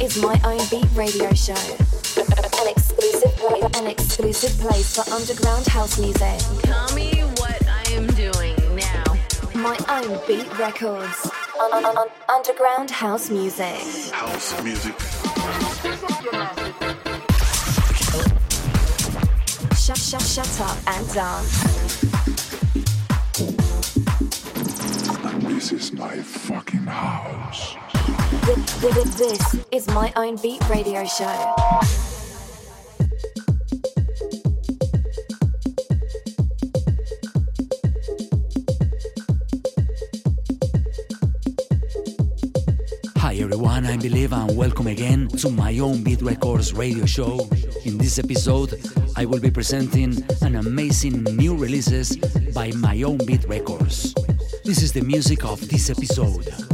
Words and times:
is 0.00 0.20
my 0.22 0.40
own 0.44 0.58
beat 0.70 0.86
radio 0.94 1.32
show. 1.34 1.54
An 2.60 2.68
exclusive, 2.68 3.74
an 3.76 3.86
exclusive 3.86 4.58
place 4.60 4.94
for 4.96 5.10
underground 5.12 5.66
house 5.66 5.98
music. 5.98 6.38
Tell 6.62 6.92
me 6.94 7.20
what 7.38 7.66
I 7.68 7.82
am 7.92 8.06
doing 8.08 8.56
now. 8.76 9.04
My 9.54 9.76
own 9.88 10.20
beat 10.26 10.46
records. 10.58 11.30
Un- 11.60 11.84
un- 11.84 11.96
un- 11.96 12.08
underground 12.28 12.90
house 12.90 13.30
music. 13.30 13.80
House 14.12 14.62
music. 14.62 14.94
Shut, 19.76 19.96
shut, 19.98 20.22
shut 20.22 20.60
up 20.60 20.78
and 20.86 21.12
dance. 21.12 22.04
And 25.24 25.42
this 25.42 25.72
is 25.72 25.92
my 25.92 26.16
fucking 26.18 26.86
house. 26.86 27.74
Th- 28.48 28.66
th- 28.80 28.94
th- 28.94 29.14
This 29.16 29.56
is 29.70 29.86
my 29.88 30.10
own 30.16 30.36
beat 30.36 30.66
radio 30.70 31.04
show. 31.04 31.54
Hi 43.18 43.34
everyone, 43.34 43.84
I'm 43.84 43.98
Believe 44.00 44.32
and 44.32 44.56
welcome 44.56 44.86
again 44.86 45.28
to 45.28 45.50
my 45.50 45.78
own 45.80 46.02
Beat 46.02 46.22
Records 46.22 46.72
radio 46.72 47.04
show. 47.04 47.46
In 47.84 47.98
this 47.98 48.18
episode, 48.18 48.80
I 49.14 49.26
will 49.26 49.40
be 49.40 49.50
presenting 49.50 50.24
an 50.40 50.56
amazing 50.56 51.22
new 51.36 51.54
releases 51.54 52.16
by 52.54 52.72
my 52.72 53.02
own 53.02 53.18
Beat 53.18 53.44
Records. 53.46 54.14
This 54.64 54.82
is 54.82 54.94
the 54.94 55.02
music 55.02 55.44
of 55.44 55.68
this 55.68 55.90
episode. 55.90 56.67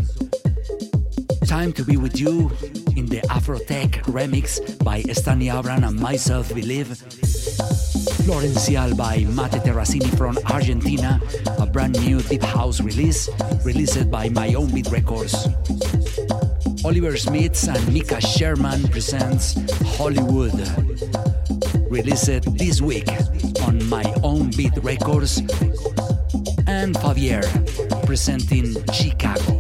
Time 1.55 1.73
to 1.73 1.85
be 1.85 1.97
with 1.97 2.19
you 2.19 2.51
in 2.97 3.07
the 3.07 3.21
Afrotech 3.31 4.03
remix 4.11 4.59
by 4.83 5.03
Stani 5.03 5.57
Abram 5.57 5.85
and 5.85 5.97
myself 6.01 6.53
Believe. 6.53 6.89
Florencial 8.27 8.97
by 8.97 9.19
Mate 9.19 9.63
Terracini 9.63 10.11
from 10.19 10.37
Argentina, 10.51 11.21
a 11.61 11.65
brand 11.65 11.95
new 12.05 12.21
deep 12.23 12.43
house 12.43 12.81
release 12.81 13.31
released 13.65 14.11
by 14.11 14.29
my 14.31 14.53
own 14.55 14.67
Beat 14.75 14.91
Records. 14.91 15.47
Oliver 16.85 17.17
Smith 17.17 17.69
and 17.69 17.93
Mika 17.93 18.21
Sherman 18.21 18.89
presents 18.89 19.55
Hollywood. 19.97 20.59
Released 21.89 22.59
this 22.59 22.83
week 22.83 23.09
on 23.63 23.79
my 23.89 24.03
own 24.25 24.51
beat 24.51 24.77
records. 24.83 25.39
And 26.67 26.97
Favier 26.97 27.47
presenting 28.05 28.75
Chicago. 28.93 29.54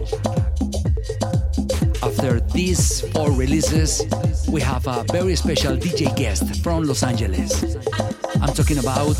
After 2.24 2.40
these 2.54 3.02
four 3.12 3.32
releases, 3.32 4.02
we 4.48 4.62
have 4.62 4.86
a 4.86 5.04
very 5.12 5.36
special 5.36 5.76
DJ 5.76 6.16
guest 6.16 6.62
from 6.62 6.84
Los 6.84 7.02
Angeles. 7.02 7.76
I'm 8.40 8.54
talking 8.54 8.78
about 8.78 9.14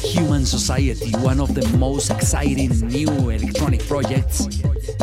Human 0.00 0.46
Society, 0.46 1.10
one 1.18 1.40
of 1.40 1.54
the 1.54 1.68
most 1.76 2.10
exciting 2.10 2.70
new 2.88 3.28
electronic 3.28 3.86
projects, 3.86 4.46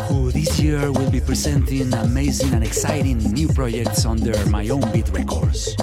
who 0.08 0.32
this 0.32 0.58
year 0.58 0.90
will 0.90 1.08
be 1.08 1.20
presenting 1.20 1.94
amazing 1.94 2.52
and 2.52 2.64
exciting 2.64 3.18
new 3.32 3.46
projects 3.46 4.04
under 4.04 4.34
my 4.50 4.68
own 4.68 4.82
beat 4.90 5.08
records. 5.10 5.76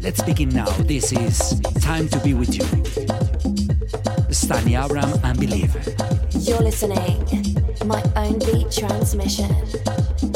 Let's 0.00 0.22
begin 0.22 0.48
now. 0.48 0.70
This 0.88 1.12
is 1.12 1.60
Time 1.82 2.08
to 2.08 2.18
Be 2.20 2.32
With 2.32 2.54
You. 2.54 2.64
Stani 4.32 4.82
Abram 4.82 5.12
and 5.22 5.38
Believe. 5.38 5.76
You're 6.48 6.62
listening. 6.62 7.61
My 7.84 8.02
own 8.16 8.38
beat 8.38 8.70
transmission. 8.70 9.50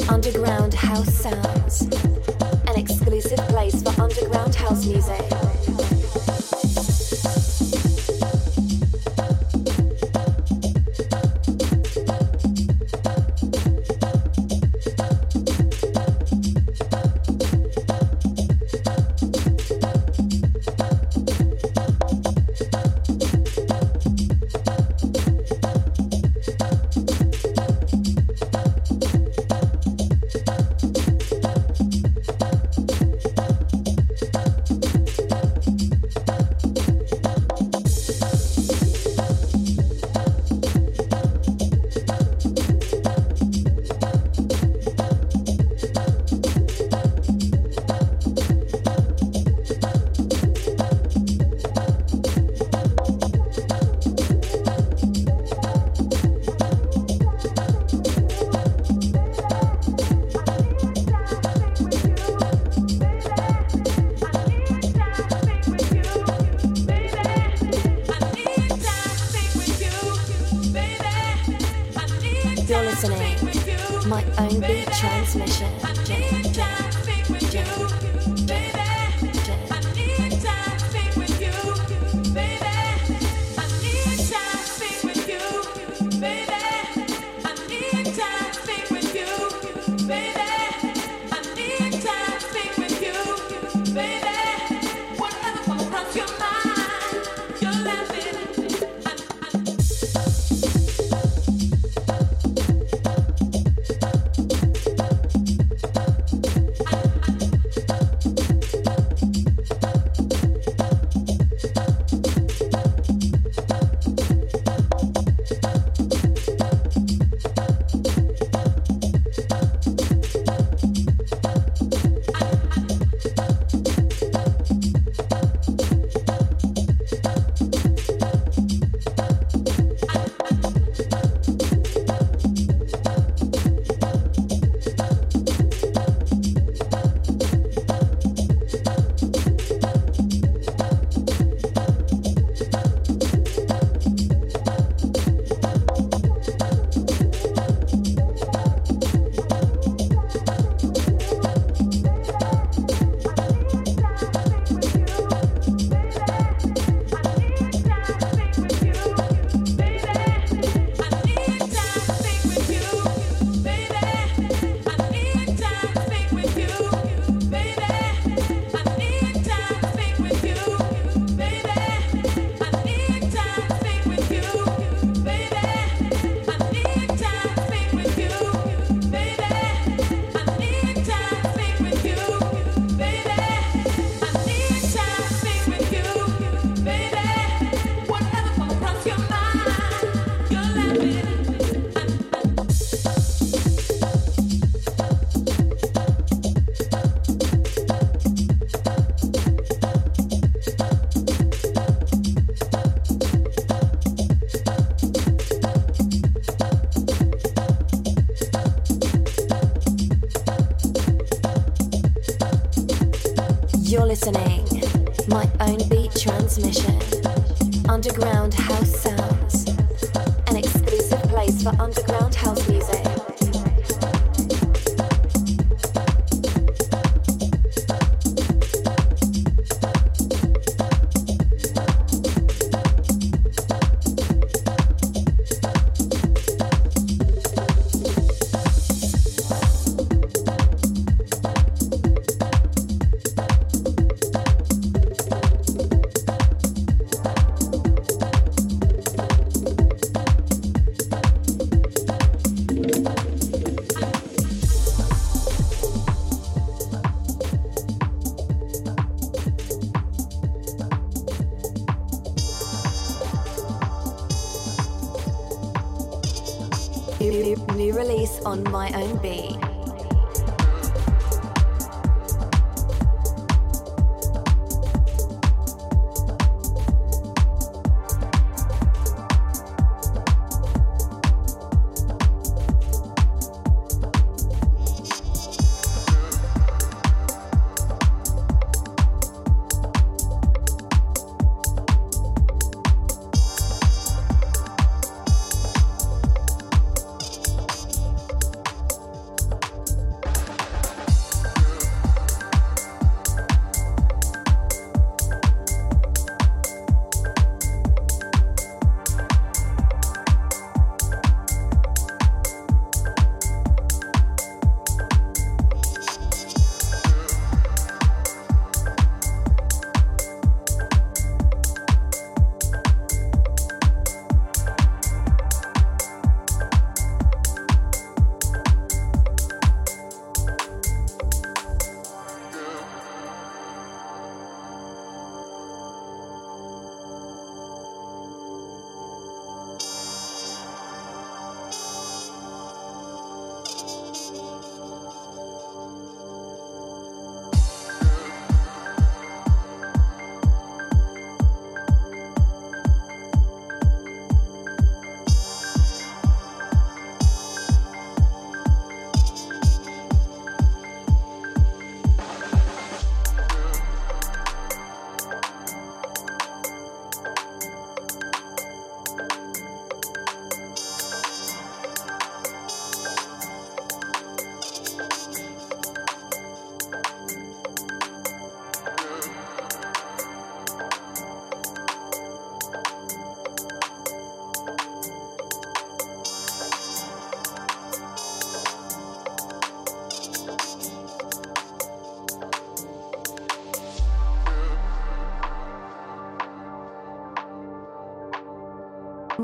Underground 0.08 0.74
house 0.74 1.14
sounds. 1.14 1.82
An 2.66 2.76
exclusive 2.76 3.38
place 3.48 3.82
for 3.82 4.00
underground 4.00 4.54
house 4.54 4.84
music. 4.86 5.35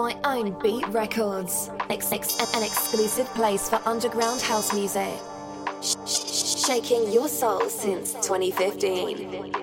My 0.02 0.16
own 0.24 0.58
Beat 0.60 0.84
Records, 0.88 1.70
an 2.56 2.64
exclusive 2.64 3.28
place 3.36 3.68
for 3.68 3.80
underground 3.86 4.40
house 4.40 4.74
music. 4.74 5.14
Sh- 5.80 5.94
sh- 6.04 6.66
shaking 6.66 7.12
your 7.12 7.28
soul 7.28 7.68
since 7.68 8.14
2015. 8.14 9.61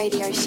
Radio 0.00 0.32
show, 0.32 0.39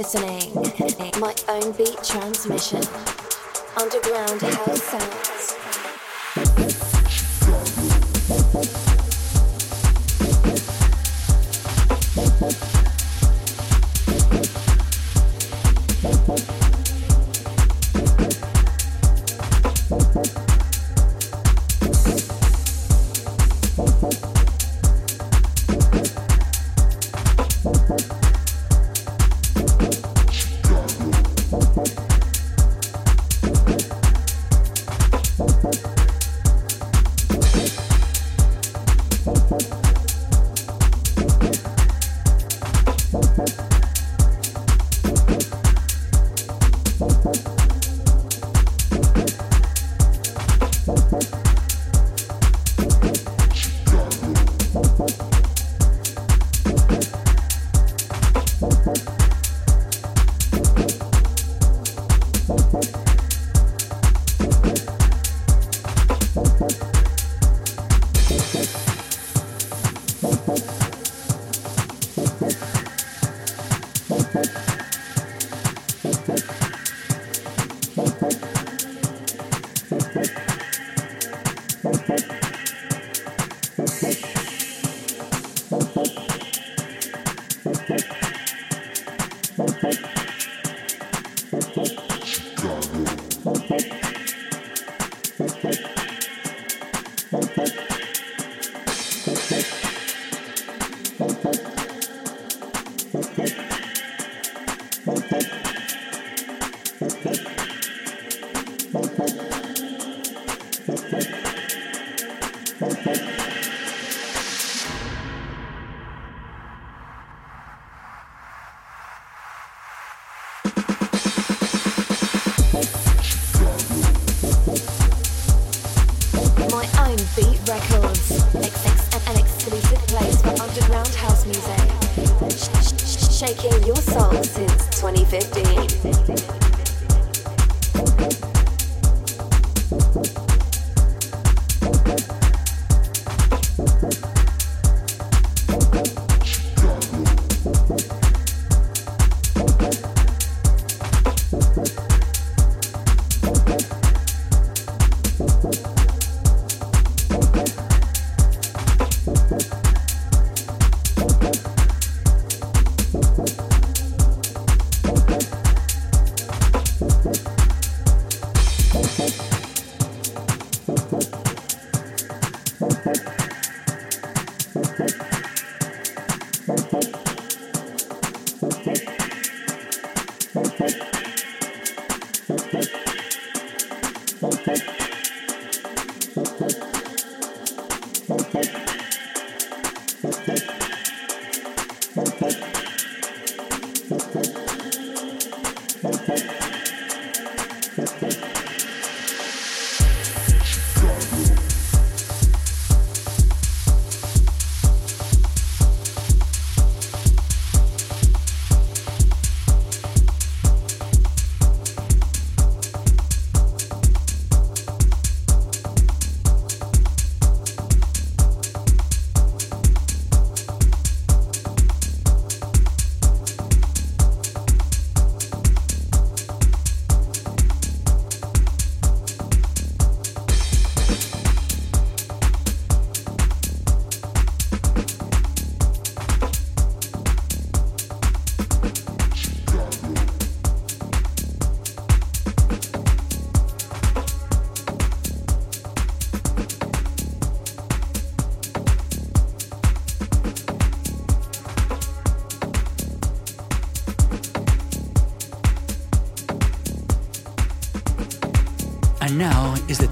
listening. 0.00 0.54
My 1.20 1.34
own 1.48 1.72
beat 1.72 2.02
transmission. 2.02 2.80
Underground 3.76 4.40
house 4.40 4.82
sounds. 4.82 5.30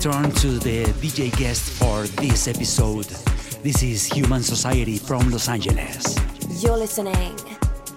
Turn 0.01 0.31
to 0.31 0.59
the 0.61 0.85
DJ 1.03 1.37
guest 1.37 1.71
for 1.71 2.07
this 2.23 2.47
episode. 2.47 3.07
This 3.65 3.83
is 3.83 4.07
Human 4.07 4.43
Society 4.45 4.97
from 4.97 5.29
Los 5.31 5.49
Angeles. 5.49 6.15
You're 6.63 6.77
listening. 6.77 7.35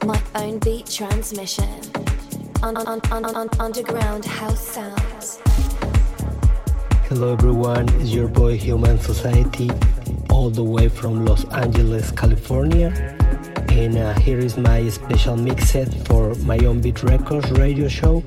My 0.06 0.20
own 0.34 0.58
beat 0.60 0.88
transmission. 0.88 1.70
Un- 2.64 2.76
un- 2.76 3.02
un- 3.12 3.50
underground 3.60 4.26
house 4.26 4.66
sounds. 4.66 5.40
Hello 7.08 7.34
everyone, 7.34 7.88
it's 8.02 8.10
your 8.10 8.28
boy 8.28 8.58
Human 8.58 8.98
Society, 8.98 9.70
all 10.32 10.50
the 10.50 10.64
way 10.64 10.90
from 10.90 11.24
Los 11.24 11.46
Angeles, 11.54 12.10
California. 12.10 12.90
And 13.70 13.96
uh, 13.98 14.14
here 14.20 14.40
is 14.40 14.58
my 14.58 14.90
special 14.90 15.38
mix 15.38 15.70
set 15.70 15.94
for 16.08 16.34
my 16.36 16.58
own 16.66 16.82
beat 16.82 17.04
records 17.04 17.52
radio 17.52 17.88
show. 17.88 18.24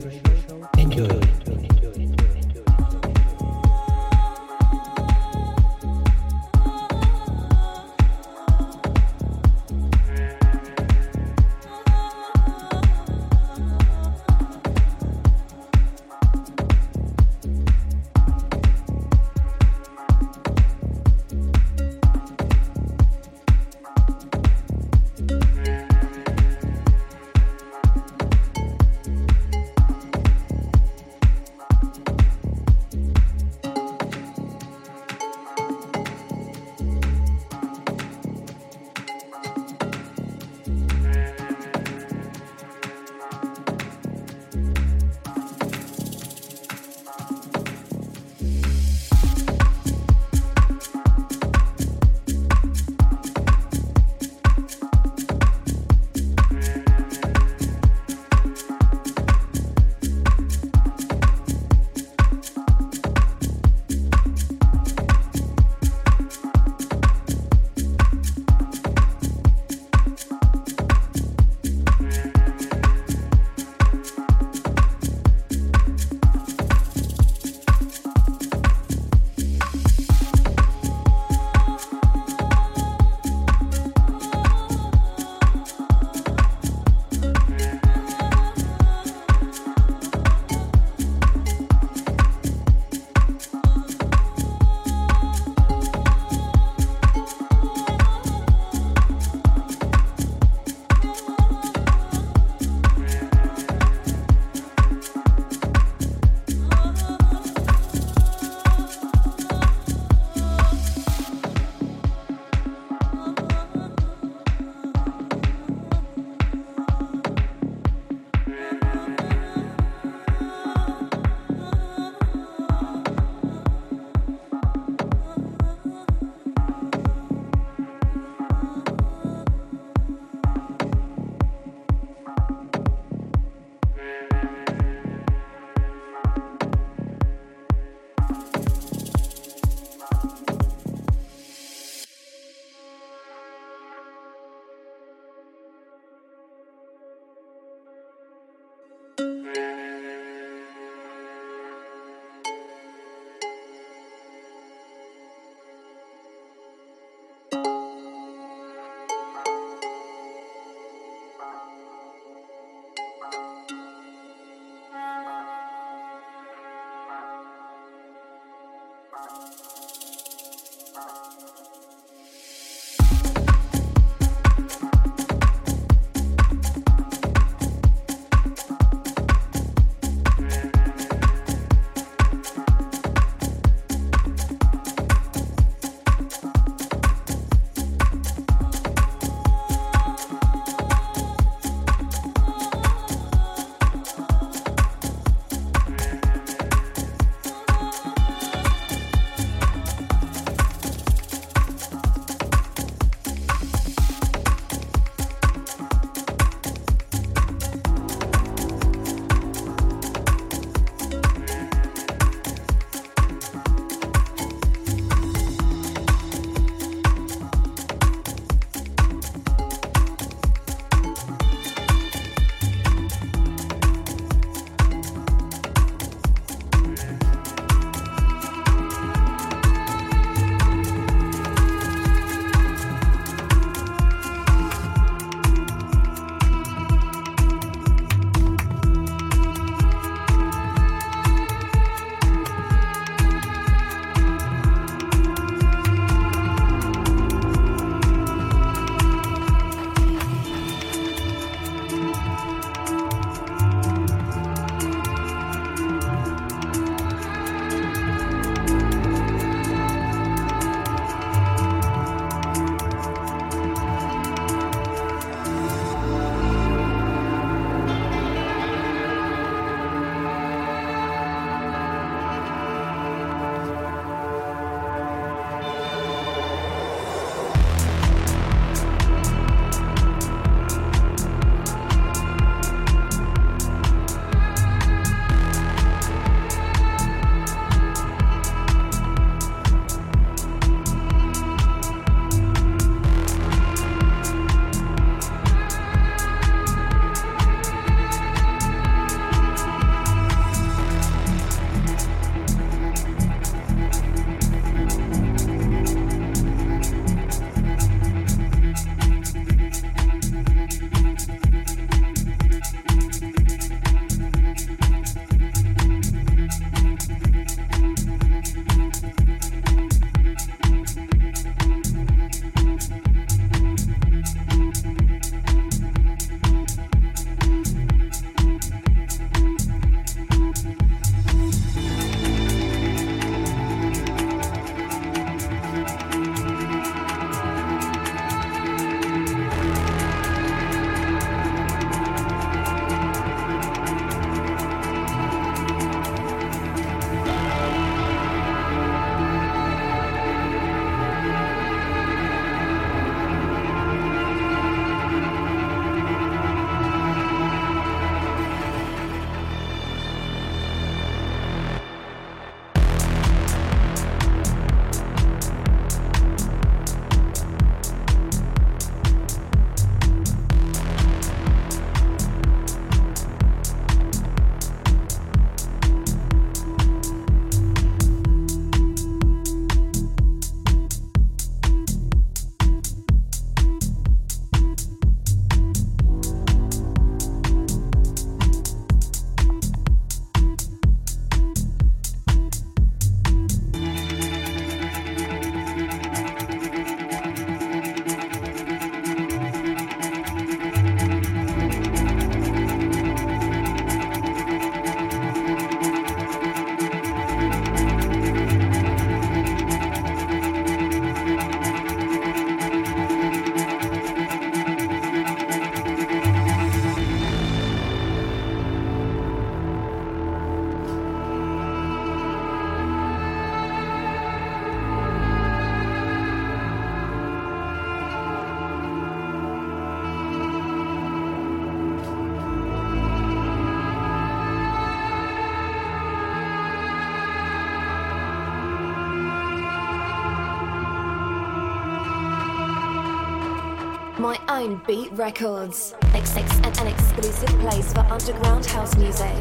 Own 444.55 444.81
beat 444.87 445.11
records. 445.15 445.97
Ex- 446.15 446.37
an 446.37 446.87
exclusive 446.87 447.49
place 447.59 447.93
for 447.93 448.01
underground 448.03 448.65
house 448.65 448.97
music. 448.97 449.35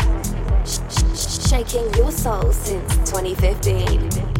Sh- 0.65 0.79
sh- 0.89 1.49
shaking 1.49 1.93
your 1.93 2.11
soul 2.11 2.51
since 2.51 2.95
2015. 3.11 4.32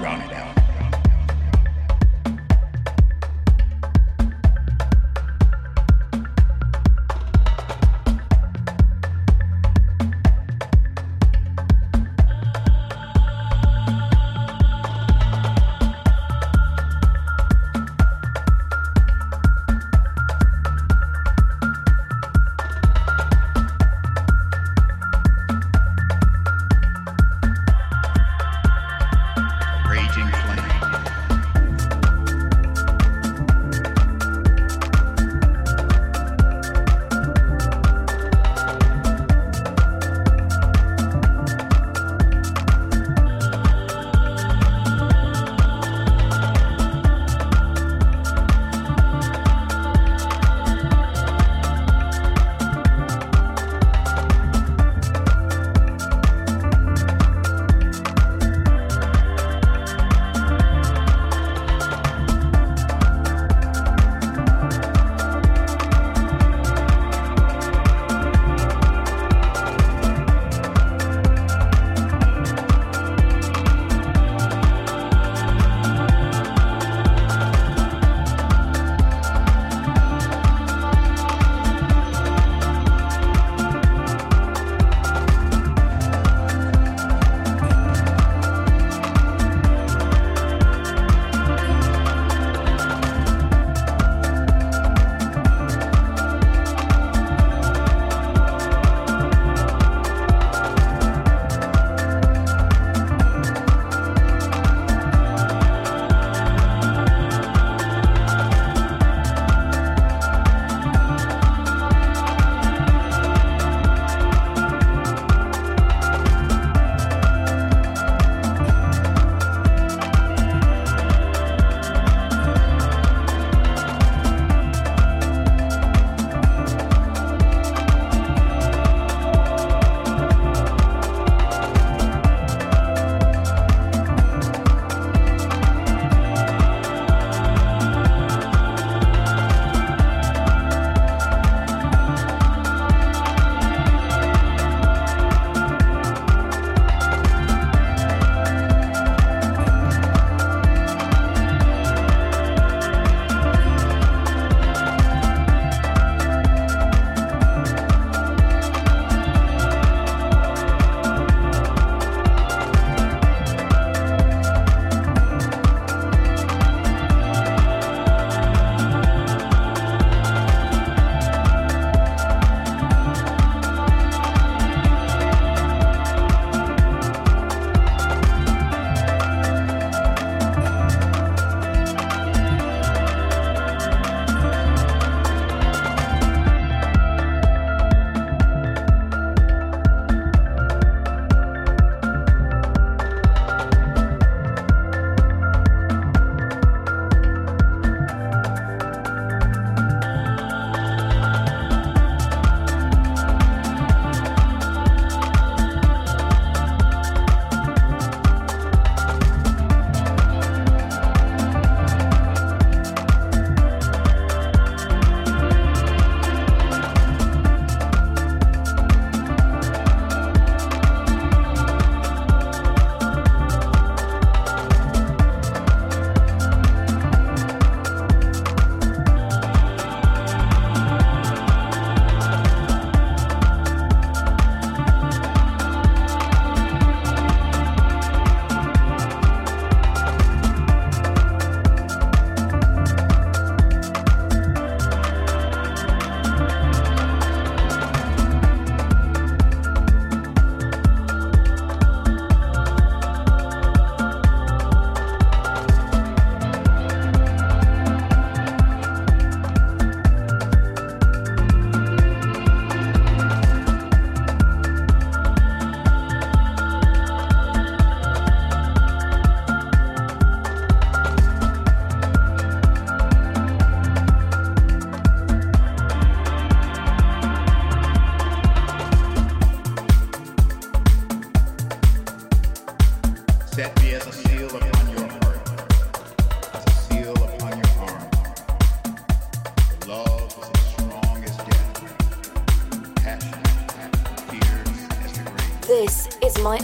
Raging 0.00 0.51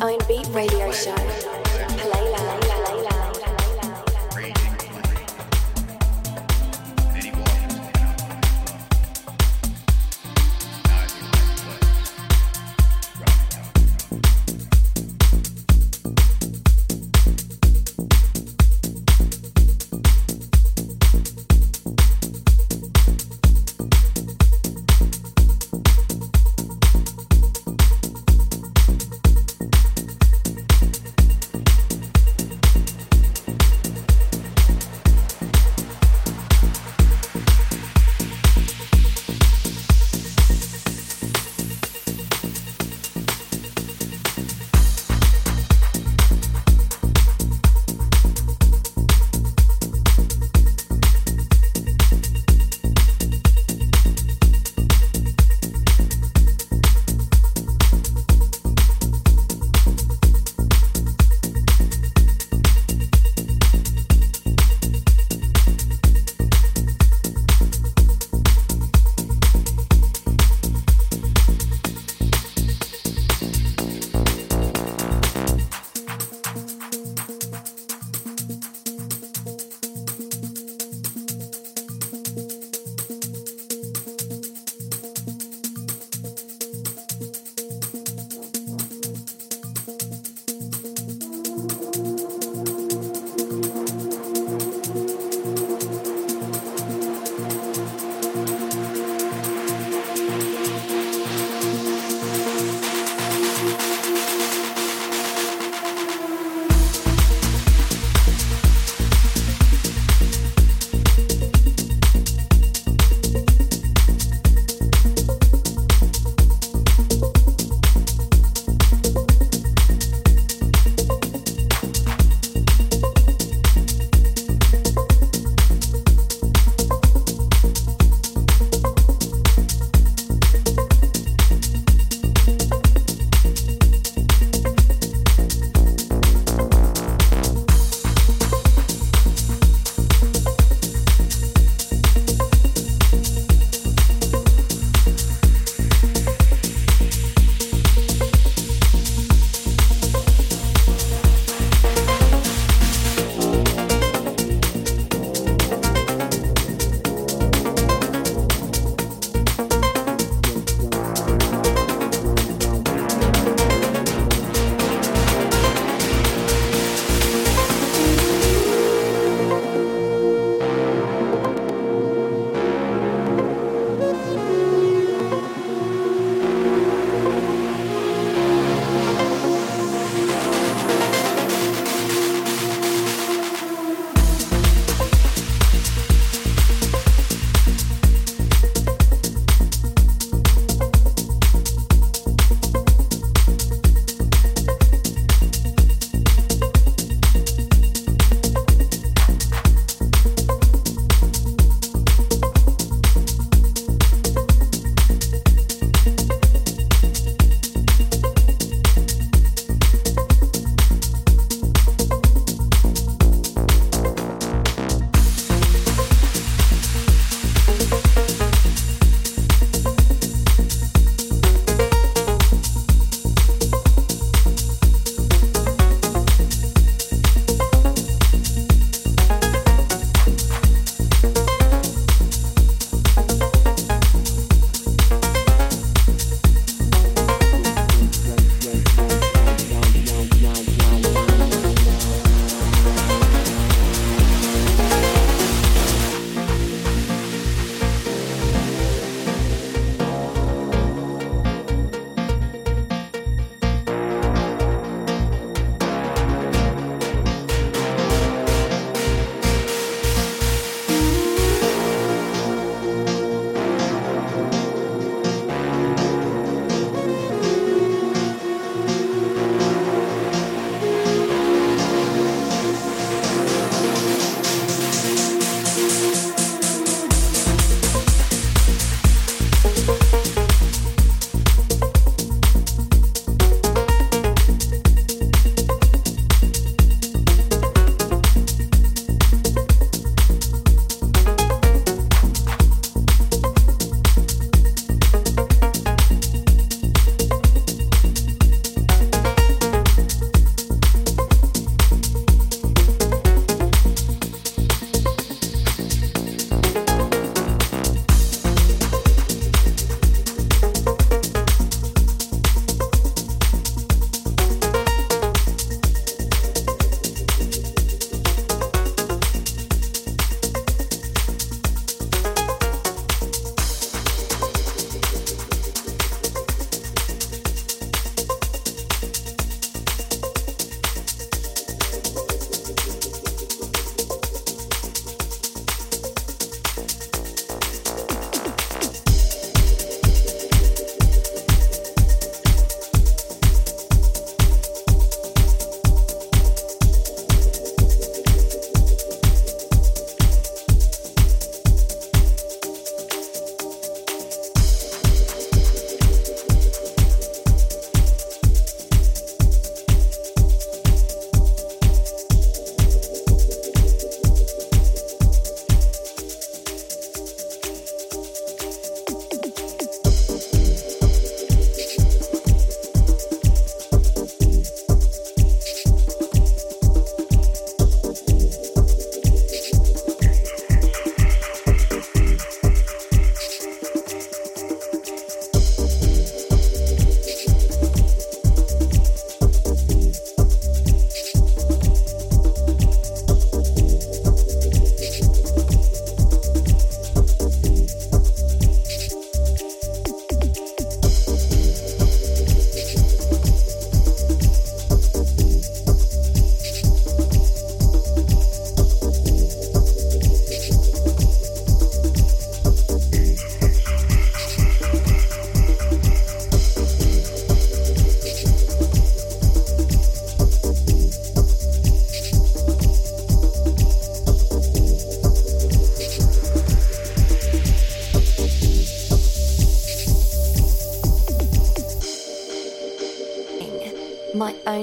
own 0.01 0.18
beat. 0.28 0.38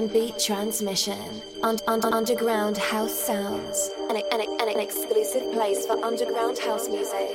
Beat 0.07 0.37
transmission, 0.39 1.41
un- 1.63 1.79
un- 1.87 2.13
underground 2.13 2.77
house 2.77 3.13
sounds, 3.13 3.91
an, 4.09 4.17
an, 4.31 4.41
an 4.59 4.79
exclusive 4.79 5.51
place 5.53 5.85
for 5.85 6.03
underground 6.03 6.57
house 6.59 6.87
music. 6.89 7.34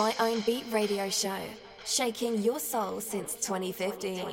My 0.00 0.14
own 0.18 0.40
beat 0.46 0.64
radio 0.70 1.10
show, 1.10 1.42
shaking 1.84 2.40
your 2.40 2.58
soul 2.58 3.02
since 3.02 3.34
2015. 3.34 4.24